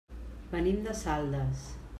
Venim 0.53 0.81
de 0.89 0.97
Saldes. 1.03 1.71